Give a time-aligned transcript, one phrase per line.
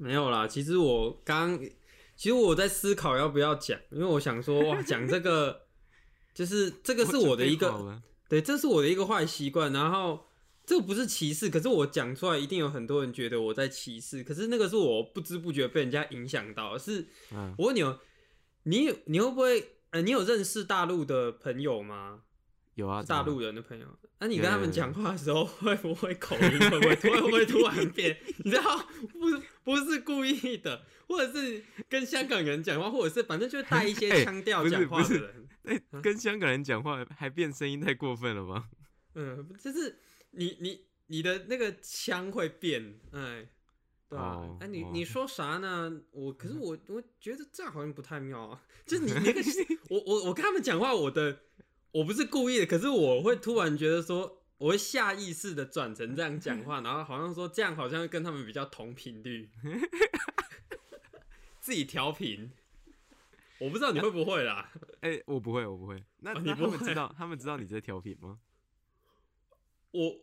[0.00, 1.60] 没有啦，其实我刚，
[2.16, 5.66] 其实我在思考要不要讲，因为我想说，哇，讲这个，
[6.32, 9.70] 就是这个是我的一个，对，这是我的一个坏习惯。
[9.74, 10.26] 然后
[10.64, 14.24] 这个不是歧视，可是我讲出来，一定有很多人觉得我在歧视。
[14.24, 18.00] 可是那个是我不知不觉被人家影响到，是嗯，我问你哦，
[18.62, 22.22] 你有你会不会，呃，你有认识大陆的朋友吗？
[22.76, 23.86] 有啊，大陆人的朋友，
[24.20, 28.16] 那、你跟他们讲话的时候，会不会口音会不会突会不会突然变？
[28.42, 28.62] 你知道，
[29.18, 38.68] 不是不是故意的，或者是跟香港人讲话，或者是反正就带一些哎腔调讲话的人，哎、跟香港人讲话还变声音太过分了吧？
[39.14, 39.98] 嗯，就是
[40.32, 43.48] 你你你的那个腔会变，哎。
[44.08, 46.00] 对啊哦，哎、你哦你说啥呢？
[46.10, 48.60] 我可是我我觉得这样好像不太妙啊。
[48.84, 49.40] 就是你那个，
[49.88, 51.38] 我我我跟他们讲话，我的
[51.92, 59.48] 我不是故意的，可是我会突然觉得说，我会下意识的转成这样讲话，然后好像说这样好像跟他们比较同频率，
[61.60, 62.50] 自己调频。
[63.58, 66.02] 我不知道你会不会啦，哎、我不会，我不会。
[66.18, 68.38] 那、哦你不会那他们知道 他们知道你在调频吗？
[69.92, 70.16] 我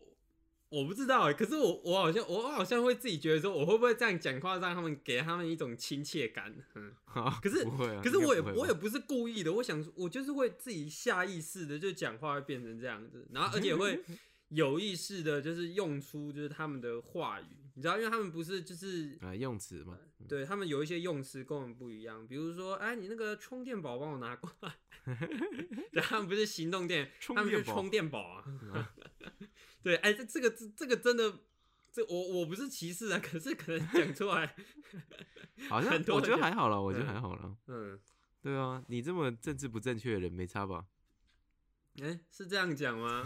[0.68, 6.54] 我不知道哎，可是我我好像我好像会自己觉得说，我会不会这样讲话，让他们给他们一种亲切感？
[6.76, 6.92] 嗯，
[7.42, 8.00] 可是不会啊。
[8.04, 14.04] 可是我也我也不是故意的，我想我就是会自己下意识的就讲话会变成这样子，然后而且会
[14.48, 24.74] 有意识的，就是用出就是他们的话语，你知道，因为他们不是就是啊、用词嘛，对他们有一些用词跟我们不一样，比如说，哎，你那个充电宝帮我拿过来，
[25.92, 28.44] 对，他们不是行动电，充他们是电宝充电宝啊。
[29.82, 31.40] 对，哎，这这个这这个真的，
[31.92, 34.56] 这我我不是歧视啊，可是可能讲出来，
[35.68, 37.56] 好像很多我觉得还好了，我觉得嗯还好了。
[37.68, 37.98] 嗯，
[38.42, 40.86] 对啊，你这么政治不正确的人没差吧？
[42.02, 43.24] 哎，是这样讲吗？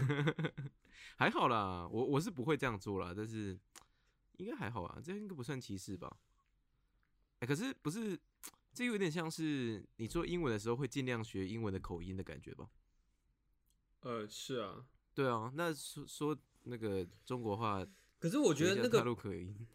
[1.16, 3.58] 还好啦，我我是不会这样做啦，但是
[4.38, 6.16] 应该还好啊，这应该不算歧视吧？
[7.40, 8.18] 哎、可是不是，
[8.72, 12.68] 这有点像是你做英文的时候会尽量学英文的口音的感觉吧？
[14.00, 17.86] 呃，是啊，对啊，那说说那个中国话，
[18.18, 19.66] 可是我觉得那个大陆口音，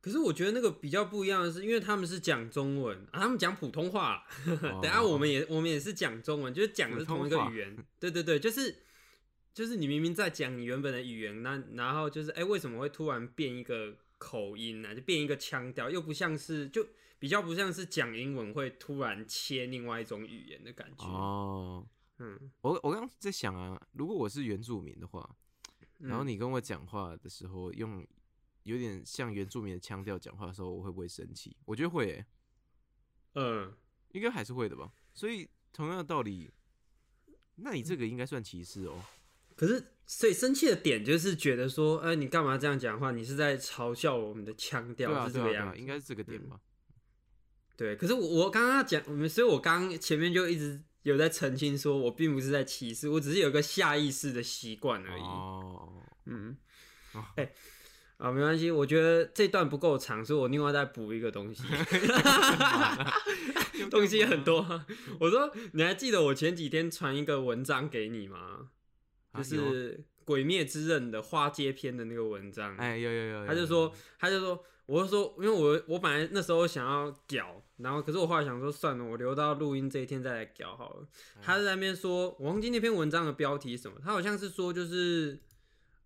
[0.00, 4.24] 可是我觉得那个比较不一样的是，因为他们是讲中文啊，他们讲普通话。
[4.46, 7.76] 哦 等下我们也我们也是讲中文，就是讲的是同一个语言。
[8.00, 8.74] 对对对，就是
[9.52, 16.86] 就是你明明在讲你原本的语言，那然后就是哎、为什么会突然变一个口音呢、就变一个腔调，又不像是就
[17.18, 21.04] 比较不像是讲英文会突然切另外一种语言的感觉。
[21.04, 21.86] 哦，
[22.18, 25.36] 嗯，我我刚刚在想啊，如果我是原住民的话，
[25.98, 28.06] 嗯然后你跟我讲话的时候用
[28.66, 31.56] 有点像原住民的腔调讲话的时候，我会不会生气？
[31.64, 32.26] 我觉得会、欸，
[33.34, 33.72] 嗯，
[34.10, 34.92] 应该还是会的吧。
[35.14, 36.50] 所以同样的道理，
[37.54, 39.00] 那你这个应该算歧视哦。
[39.54, 43.12] 可是所以生气的点就是觉得说，哎、你干嘛这样讲话？
[43.12, 45.78] 你是在嘲笑我们的腔调，是这个样子。
[45.78, 46.60] 应该是这个点吧。
[47.76, 55.22] 对，可是我我刚刚讲，我们所以我刚刚前面就一直有在澄清，说我并不是在歧视，我只是有个下意识的习惯而已。
[55.22, 56.56] 哦，嗯
[57.12, 57.52] 哦，哎、
[58.18, 61.62] 啊，没关系，我觉得这段不够长，所以我另外再补一个东西
[63.90, 64.64] 东西很多。
[65.20, 68.70] 我说，你还记得我前几天传一个文章给你吗？
[69.36, 72.74] 就是《鬼灭之刃》的花街篇的那个文章。
[72.78, 81.06] 哎，有有有他就说，他就说，我就说，因为我我本来那时候想要屌，然后可是我后来想说，算了，我留到录音这一天再来屌好了。
[81.42, 85.38] 他在那边说，我忘记那篇文章的标题是什么，他好像是说就是。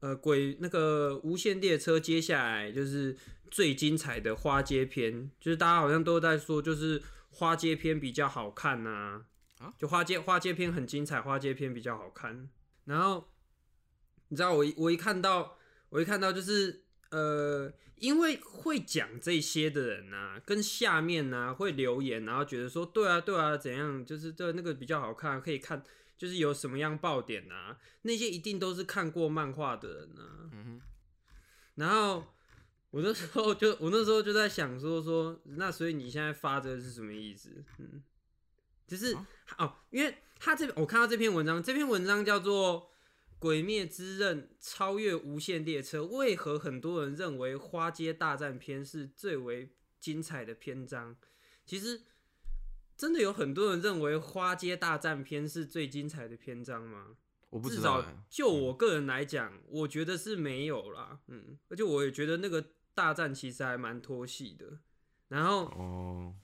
[0.00, 3.16] 呃，鬼那个无限列车接下来就是
[3.50, 9.22] 最精彩的花街篇，就是大家好像都在说，就是花街篇比较好看呐、
[9.58, 12.48] 啊就花街花街篇很精彩，花街篇比较好看。
[12.86, 13.28] 然后
[14.28, 15.58] 你知道我一我一看到
[15.90, 25.84] 我一看到就是呃，因为会讲这些的人呐、跟下面呐、会留言，然后觉得说对啊对啊怎样，就是对那个比较好看，可以看
[26.20, 30.50] 就是有什么样爆点啊，那些一定都是看过漫画的人啊。
[30.52, 30.82] 嗯哼，
[31.76, 32.26] 然后
[32.90, 37.64] 我那时候就我那时候就在想说说，那所以你现在发这个是什么意思？
[37.78, 38.02] 嗯，
[38.86, 39.26] 就是啊
[39.56, 42.82] 哦，因为他这我看到这篇文章，这篇文章叫做
[43.38, 51.16] 《鬼灭之刃：超越无限列车》，为何很多人认为花街大战篇是最为精彩的篇章？
[51.64, 52.02] 其实。
[53.00, 57.16] 真的有很多人认为花街大战篇是最精彩的篇章吗？
[57.48, 62.62] 我不至少知道哎，就我个人来讲，我觉得是没有啦，嗯，而且我也觉得那个
[62.92, 64.80] 大战其实还蛮拖戏的。
[65.28, 66.34] 然后哦，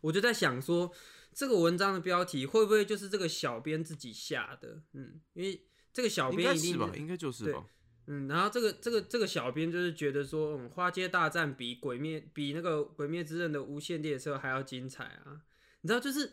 [0.00, 0.90] 我就在想说，
[1.34, 4.80] 这个文章的标题会不会就是这个小编自己下的？
[4.94, 7.66] 嗯，因为这个小应编一定该是吧，应该就是对吧。
[8.06, 15.42] 嗯，然后这个这个这个小编就是觉得说，嗯，花街大战比鬼灭比那个鬼灭之刃的无限列车还要精彩啊！
[15.86, 16.32] 你知道，就是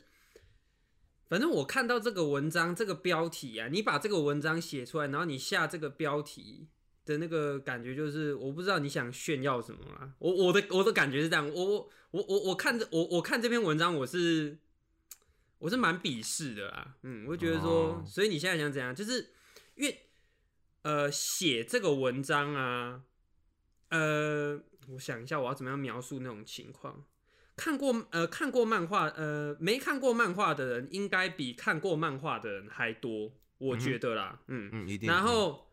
[1.29, 6.67] 反正我看到这个文章这个标题啊，你把这个文章写出来，然后你下这个标题
[7.05, 10.11] 的那个感觉就是，我不知道你想炫耀什么啦。
[10.17, 14.57] 我我的我的感觉是这样，我我我我我看着我我看这篇文章，我是
[15.59, 16.95] 我是蛮鄙视的啦。
[17.03, 18.95] 嗯，我就觉得说，哦所以你现在想怎样？
[18.95, 19.33] 就是
[19.75, 20.09] 因为
[20.81, 23.03] 呃写这个文章啊，
[23.89, 27.05] 呃，我想一下，我要怎么样描述那种情况？
[27.55, 35.07] 看过呃看过漫画呃没看过漫画的人，应该比看过漫画的人还多，我觉得啦，嗯嗯，一定。
[35.07, 35.67] 然后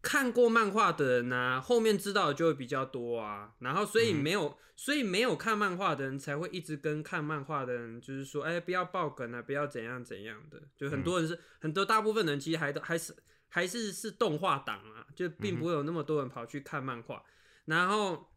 [0.00, 3.52] 看过漫画的人呢、后面知道的就会比较多啊。
[3.58, 10.62] 然后所以没有，所以没有看漫画的人才会一直跟看漫画的人，就是说，哎、不要爆梗啊，不要怎样怎样的。
[10.76, 13.12] 就很多人是、很多大部分人其实还都还是
[13.48, 17.24] 还是是动画党啊，就并不会有那么多人跑去看漫画。
[17.64, 18.28] 然后。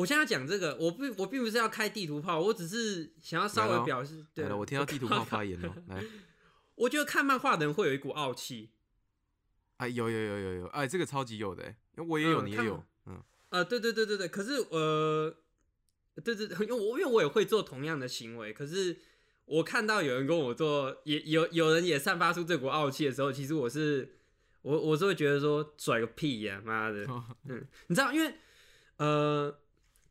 [0.00, 5.74] 我现在讲这个，我不，我并不是要开地图炮，我只是想要稍微表示，对了，我听到地图炮发言了。
[5.88, 6.02] 来，
[6.74, 8.70] 我觉得看漫画的人会有一股傲气，
[9.76, 15.36] 哎，有有有有有，哎，这个超级有的，哎因为我也有，嗯你也有，嗯，呃，对对对对对，可是呃，
[16.24, 18.98] 对对，对因为我因为我也会做同样的行为，可是
[19.44, 24.16] 我看到有人跟我做，也有有人也散发出这股傲气的时候，其实我是
[24.62, 27.04] 我我是会觉得说拽个屁呀、妈的，
[27.44, 28.34] 嗯，你知道，因为
[28.96, 29.59] 呃，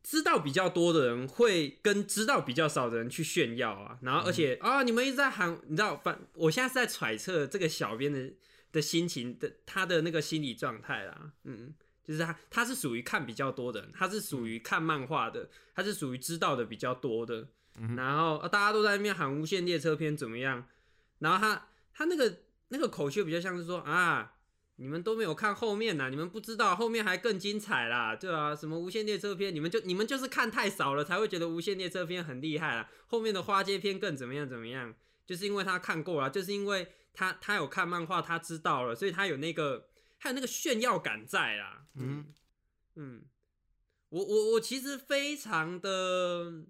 [0.03, 8.31] 知道比较多的人会跟知道比较少的人去炫耀啊，然后而且、啊，你们一直在喊，你知道，反我现在是在揣测这个小编的
[8.71, 11.73] 的心情的他的那个心理状态啦，嗯。
[12.01, 17.47] 就是他，他是属于看比较多的人，他是属于看漫画的，他是属于知道的比较多的。
[17.95, 20.65] 然后、啊、大家都在那边喊无限列车篇怎么样？
[21.19, 22.37] 然后他他那个
[22.69, 24.33] 那个口气比较像是说啊，
[24.79, 34.95] 你们都没有看后面呐，你们不知道后面还更精彩啦，对啊，什么无限列车篇，你们就你们就是看太少了，才会觉得无限列车篇很厉害啦，后面的花街篇更怎么样怎么样，
[35.25, 41.85] 就是因为他看过了，就是因为他他有看漫画，他知道了，所以他有那个还有那个炫耀感在啦。
[41.95, 42.33] 嗯
[42.95, 43.23] 嗯，
[44.09, 46.63] 我我我其实非常的，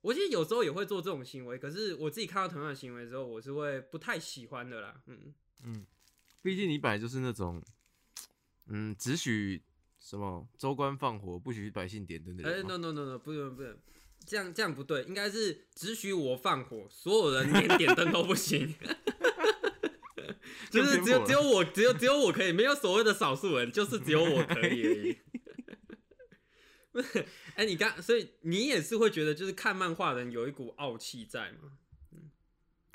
[0.00, 5.00] 我其实有时候也会做这种行为，可是我自己看到同样的行为之后，我是会不太喜欢的啦。
[5.06, 5.34] 嗯，
[5.64, 5.86] 嗯，
[6.46, 7.60] 毕竟你本来就是那种，
[8.66, 9.64] 嗯，只许
[9.98, 12.68] 什么州官放火，不许百姓点灯的哎、人嘛。
[12.68, 13.76] n o no no no，不能不能，
[14.24, 18.72] 这样这样不对，应该是只许我放火，所有人连点灯都不行。
[20.70, 25.18] 就是只有只有我只有只有我可以，没有所谓的少数人，就是只有我可以而已。
[26.92, 27.26] 不是，
[27.56, 31.72] 哎、你刚所以你也是会觉得，就是看漫画的人有一股傲气在吗？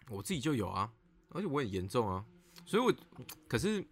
[0.07, 0.93] 我自己就有啊，
[1.31, 2.25] 而且我很严重啊，
[2.71, 2.93] 所以我
[3.49, 3.83] 可是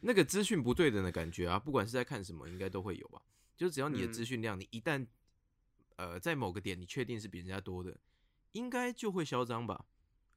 [0.00, 3.22] 那个资讯不对等的感觉啊，不管是在看什么，应该都会有吧。
[3.56, 4.12] 就只要你的嗯。
[4.12, 5.06] 资讯量，你一旦
[5.94, 7.96] 呃在某个点你确定是比人家多的，
[8.50, 9.84] 应该就会嚣张吧？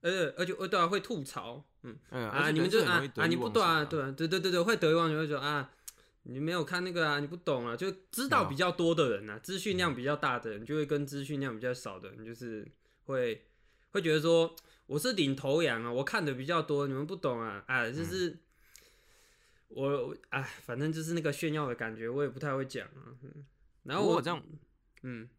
[0.01, 1.97] 呃，而且呃，对啊，会吐槽，嗯。
[2.11, 5.71] 嗯啊，你们就啊啊，你不懂啊，对对啊，对对对对，会得意忘形，会说啊，
[6.21, 12.71] 你没有看那个啊，你不懂啊，就知道比较多的人啊，资讯量比较大的人，就会跟资讯量比较少的人，就是
[13.05, 13.43] 会
[13.91, 14.55] 会觉得说
[14.87, 18.37] 我是领头羊啊，我看的比较多，你们不懂啊，啊，就是。
[19.71, 23.13] 我我哎，反正就是那个炫耀的感觉，我也不太会讲啊。
[23.21, 23.45] 嗯
[23.83, 24.43] 然后我不过我这样，
[25.03, 25.29] 嗯，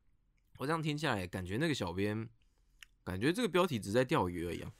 [0.59, 2.28] 我这样听下来，感觉那个小编，
[3.02, 4.73] 感觉这个标题只在钓鱼而已啊。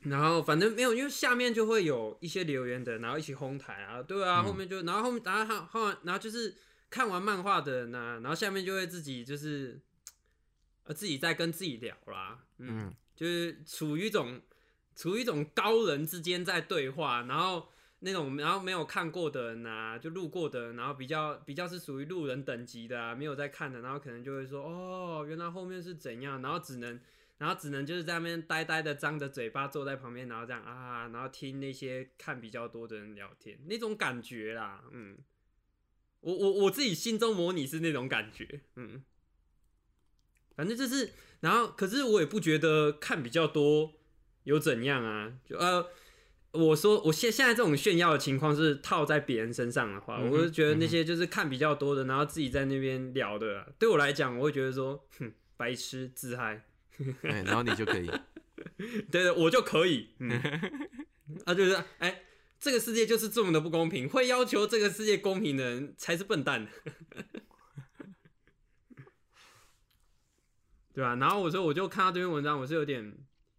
[0.00, 6.56] 然后反正没有，因为下面就会有一些留言的，然后一起哄抬啊，对啊，嗯后面就然后后面然后他后然后就是
[6.88, 9.78] 看完漫画的人呐、然后下面就会自己就是
[10.86, 14.40] 呃自己在跟自己聊啦，嗯，嗯就是处于一种
[14.94, 17.68] 处于一种高人之间在对话，然后
[18.00, 27.00] 那种然后没有看过的人啊、就路过的人，然后比较比较是属于路人等级的啊，没有在看的，然后可能就会说哦，原来后面是怎样，然后只能
[27.38, 35.18] 然后只能就是在那边呆呆的张着嘴巴坐在旁边，然后这样啊，然后听那些看比较多的人聊天，那种感觉啦，嗯，
[36.20, 39.04] 我我我自己心中模拟是那种感觉，嗯，
[40.56, 43.92] 反正就是，然后可是我也不觉得看比较多
[44.44, 45.86] 有怎样啊，就呃。
[46.52, 56.64] 我说，我现现在这种炫耀的情况是套在别人身上的话，嗯我就觉得那些就是看比较多的，然后自己在那边聊的啊，对我来讲，我会觉得说，哼，白痴自嗨，
[57.24, 58.10] 哎，然后你就可以，
[59.10, 60.30] 对对，我就可以，嗯，
[61.44, 62.22] 啊，就是，哎、
[62.58, 66.66] 这个世界就是这么的不公平，会要求这个世界公平的人才是笨蛋，
[70.96, 73.14] 对吧、然后我说，我就看到这篇文章，我是有点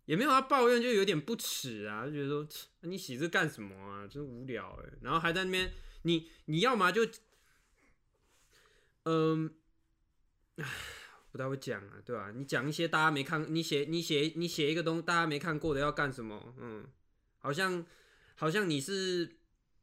[0.05, 2.47] 也没有要抱怨，就有点不耻啊，就觉得说
[2.81, 4.89] 你写这干什么啊，真无聊哎。
[5.01, 7.07] 然后还在那边，你你要么就，
[9.03, 9.53] 嗯，
[10.55, 10.65] 唉，
[11.31, 16.55] 不太会讲啊，对吧、你讲一些大家没看，你写你写你写一个东大家没看过的要干什么？
[16.59, 16.87] 嗯，
[17.37, 17.85] 好像
[18.33, 19.36] 好像你是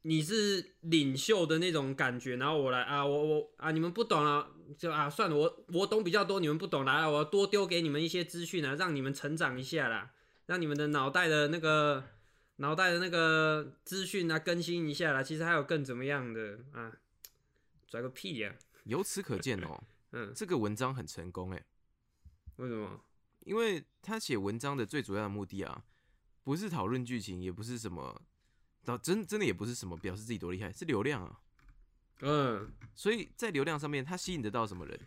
[0.06, 4.46] 你是领袖的那种感觉，然后我来啊，我我啊，你们不懂啊，
[4.76, 10.12] 就啊算了，我我懂比较多，你们不懂，来，我要多丢给你们一些资讯啊，让你们成长一下啦，
[10.44, 12.04] 让你们的脑袋的那个
[12.56, 15.23] 脑袋的那个资讯啊更新一下啦。
[15.23, 16.92] 其实还有更怎么样的啊，
[17.88, 19.82] 拽个屁呀、 由此可见哦，
[20.12, 21.64] 嗯，这个文章很成功哎，
[22.56, 23.00] 为什么？
[23.40, 25.82] 因为他写文章的最主要的目的啊，
[26.42, 28.20] 不是讨论剧情，也不是什么，
[28.84, 31.40] 到真真的也不是什么表示自己多厉害，是流量啊。
[32.20, 35.00] 嗯所以在流量上面，他吸引得到什么人？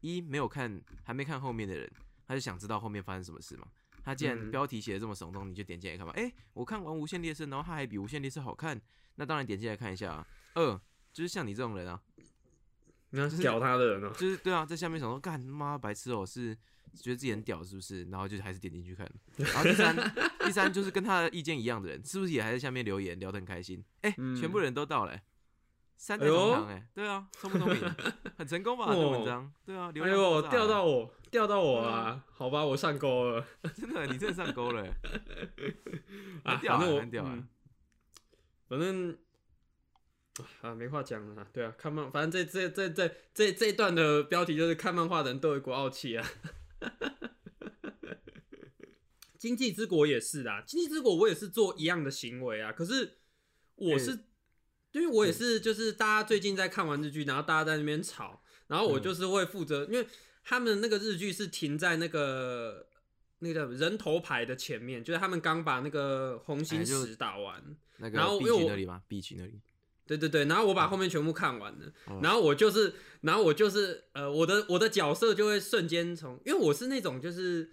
[0.00, 1.90] 一没有看还没看后面的人，
[2.26, 3.66] 他就想知道后面发生什么事嘛。
[4.02, 6.12] 他既然嗯标题写的这么耸动，你就点进来看吧。
[6.16, 8.78] 哎、我看完《无限列车》，然后他还比《无限列车》好看，
[9.14, 10.26] 那当然点进来看一下啊。
[10.54, 10.80] 二
[11.12, 12.02] 就是像你这种人啊，
[13.10, 16.56] 你要屌他的人哦、就是对啊，在下面想说干妈白痴哦、是
[16.94, 18.04] 觉得自己很屌是不是？
[18.04, 19.10] 然后就还是点进去看。
[19.36, 23.84] 然后第三，第三就是跟他的意见一样的人，是不是也还在下面留言聊得很开心？
[24.02, 25.22] 哎、嗯全部人都到了、欸，
[25.96, 27.94] 三代哎呦同堂哎、对啊，聪不聪明？
[28.36, 28.86] 很成功吧？
[28.88, 32.24] 这哦文章，对啊，流哎呦，钓到我，钓到我啊！
[32.32, 33.46] 好吧，我上钩了。
[33.74, 34.94] 真的，你真的上钩了、欸，
[36.44, 37.48] 啊，很屌、啊，反正我很屌、啊嗯
[38.66, 39.16] 反正
[40.62, 41.46] 啊，没话讲了啊。
[41.52, 46.26] 对啊，看漫，反正这这这这这这一段的标题就是看漫画的人都有一股傲气啊。
[49.44, 53.18] 经济之国也是啊，经济之国我也是做一样的行为啊，可是
[53.74, 54.12] 我是、
[54.92, 59.02] 因为我也是就是大家最近在看完日剧，然后大家在那边吵，然后我嗯。
[59.02, 60.06] 就是会负责，因为
[60.42, 62.86] 他们那个日剧是停在那个
[63.40, 67.62] 那个叫人头牌的前面，就是他们刚把那个红心石打完，
[67.98, 69.60] 那个然后因为我区那里吗？B 区那里，
[70.06, 77.70] 对对对，然后我把后面全部看完了，嗯然后我就是，然后我就是，呃，我的我的角色就会瞬间从，因为我是那种就是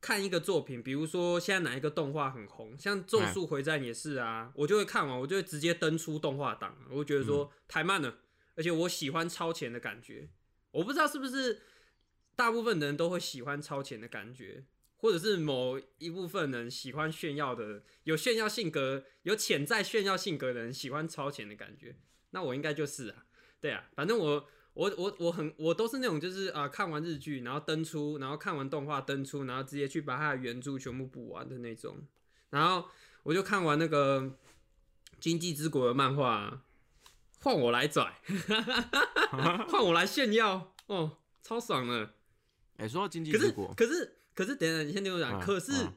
[0.00, 8.18] 看一个作品，比如说现在哪一个动画很红，像《咒术回战》也是啊，我就会看完，我就会直接登出动画档，我会觉得说太慢了，
[8.54, 10.28] 而且我喜欢超前的感觉，
[10.70, 11.62] 我不知道是不是
[12.34, 14.64] 大部分人都会喜欢超前的感觉。
[15.02, 21.96] 或者是某一部分人喜欢炫耀的，有炫耀性格、有潜在炫耀性格的人喜欢超前的感觉，
[22.32, 23.24] 那我应该就是啊，
[23.62, 24.46] 对啊，反正我
[24.80, 31.98] 我我我很我都是那种就是啊、看完日剧然后登出，然后看完动画登出，然后直接去把它的原著全部补完的那种，
[32.48, 32.88] 然后
[33.22, 34.22] 我就看完那个
[35.20, 36.62] 《经济之国》的漫画，
[37.40, 38.22] 换我来拽，
[39.68, 42.14] 换我来炫耀，哦，超爽的。
[42.78, 45.38] 哎、说到经济可是之国，可是可是，等等，你先听我讲。
[45.38, 45.92] 嗯可是、嗯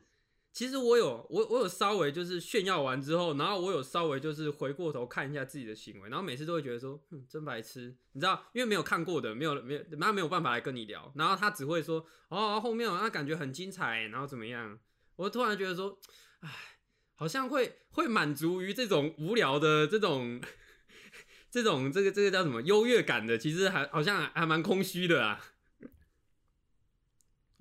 [0.53, 14.79] 其实我有我我有稍微就是炫耀完之后，然后我有稍微就是回过头看一下自己的行为，然后每次都会觉得说，哼，真白痴，你知道，因为没有看过的，没有没有他没有办法来跟你聊，然后他只会说，哦，后面他感觉很精彩，然后怎么样？
[15.15, 15.97] 我突然觉得说，
[16.41, 16.49] 哎，
[17.15, 20.39] 好像会会满足于这种无聊的这种。
[21.53, 25.39] 这种这个这个叫什么优越感的，其实还好像还蛮空虚的啊。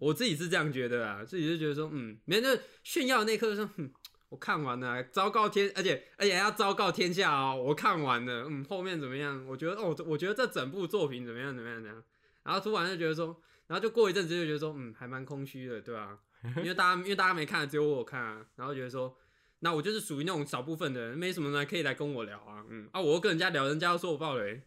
[0.02, 3.88] 我自己是这样觉得啊，自己就觉得说，嗯，没那炫耀的那刻就说，嗯，
[4.30, 9.47] 我看完了，昭告天，而且而且还要昭告天下哦，我看完了，嗯，后面怎么样？
[9.47, 12.04] 我觉得哦，我觉得这整部作品怎么样怎么样怎么样，
[12.42, 16.18] 然后突然就觉得说，然后就过一阵子就觉得说，嗯，还蛮空虚的，对吧、
[16.56, 19.16] 因为大家因为大家没看，只有我看啊，然后觉得说，
[19.61, 24.62] 那我就是属于那种少部分的人，没什么人可以来跟我聊啊，嗯啊，我跟人家聊，人家又说我爆雷，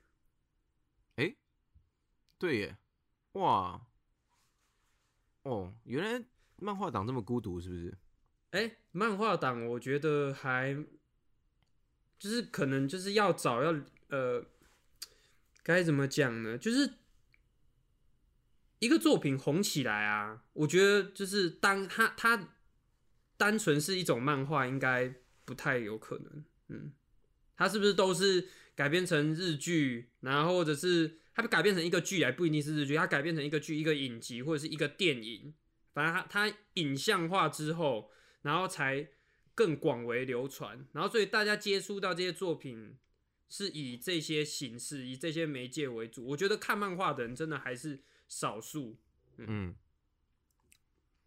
[2.39, 2.77] 对耶，
[3.33, 3.81] 哇，
[5.45, 6.25] 哦，原来
[6.57, 7.95] 漫画党这么孤独，是不是？
[8.49, 10.75] 哎、漫画党我觉得还
[12.17, 14.43] 就是可能就是要找要呃
[15.61, 16.57] 该怎么讲呢？
[16.57, 16.95] 就是
[18.79, 22.55] 一个作品红起来啊，我觉得就是当他他
[23.37, 26.43] 单纯是一种漫画，应该不太有可能。
[26.69, 26.91] 嗯，
[27.55, 35.53] 他是不是都是改编成日剧，然后或者是它改变成一个剧，来不一定是日剧，它改变成一个剧、一个影集或者是一个电影，
[35.93, 38.09] 反正它它影像化之后，
[38.41, 39.09] 然后才
[39.53, 42.97] 更广为流传，然后所以大家接触到这些作品
[43.49, 46.25] 是以这些形式、以这些媒介为主。
[46.25, 48.97] 我觉得看漫画的人真的还是少数，
[49.37, 49.75] 嗯，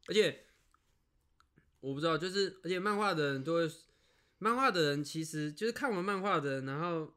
[0.07, 0.47] 而且
[1.81, 3.71] 我不知道，就是而且漫画的人都会，
[4.39, 7.15] 漫画的人其实就是看完漫画的人，然后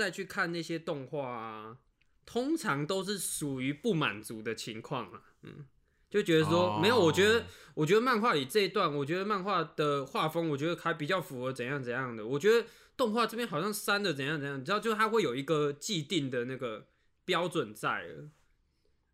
[0.00, 1.76] 再去看那些动画啊，
[2.24, 5.66] 通常都是属于不满足的情况啊，嗯，
[6.08, 12.26] 就觉得说、没有，我觉得哦我觉得漫画里这一段，我觉得漫画的画风，我觉得还比较符合怎样怎样的。
[12.26, 12.66] 我觉得
[12.96, 16.86] 动画这边好像删的怎样怎样，你知道，就是它会有一个既定的那个
[17.26, 18.30] 标准在了。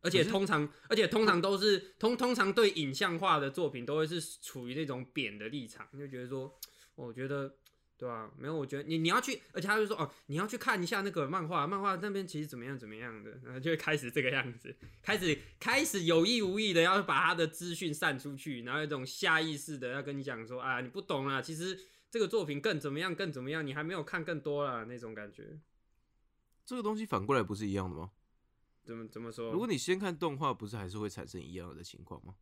[0.02, 6.56] 而且通常，而且通常都是通通常对影像化的作品都会是处于那种贬的立场，就觉得说，
[6.94, 7.56] 我觉得
[7.98, 21.78] 对啊、没有，我觉得你你要去，而且他就说哦，你要去看一下那个漫画，漫画那边其实怎么样怎么样的，然后就会开始这个样子，开始开始有意无意的要把他的资讯散出去，然后有一种下意识的要跟你讲说啊，你不懂啦，其实
[22.10, 25.58] 这个作品更怎么样更怎么样，你还没有看更多啦那种感觉，
[26.66, 28.10] 这个东西反过来不是一样的吗？
[28.84, 29.50] 怎么怎么说？
[29.50, 32.34] 如果你先看动画，不是还是会产生一样的情况吗？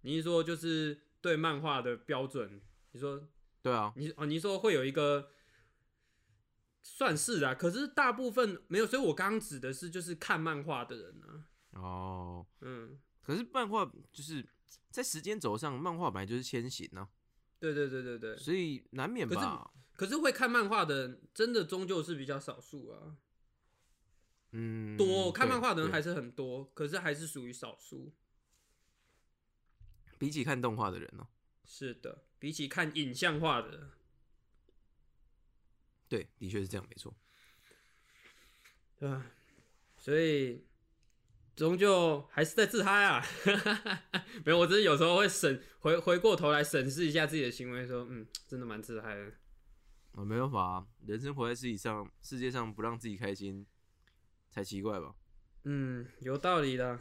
[0.00, 2.60] 你是说就是对漫画的标准？
[2.90, 3.28] 你说
[3.62, 5.30] 对啊，你哦，你说会有一个
[6.82, 11.46] 算是啊，可是大部分没有，所以我刚刚指的是就是看漫画的人啊，
[11.80, 14.44] 哦，嗯，可是漫画就是
[14.90, 17.08] 在时间轴上，漫画本来就是先行啊，
[17.60, 19.70] 对对对对对，所以难免可是吧。
[19.94, 23.16] 可是会看漫画的人真的终究是比较少数啊，
[24.50, 25.92] 嗯，多看漫画的人对。
[25.92, 28.12] 还是很多，可是还是属于少数。
[30.18, 31.26] 比起看动画的人呢、
[31.64, 33.90] 是的，比起看影像化的，
[36.08, 37.14] 对，的确是这样，没错。
[38.98, 39.26] 对吧？
[39.96, 40.64] 所以
[41.56, 43.24] 终究还是在自嗨啊。
[44.44, 49.32] 没有，我只是有时候会审回回过头来审视一下自己的行为，说，嗯，真的蛮自嗨的。
[50.12, 53.66] 啊，没办法啊，人生活在世界上，世界上不让自己开心
[54.50, 55.14] 才奇怪吧？
[55.64, 56.98] 嗯，有道理的。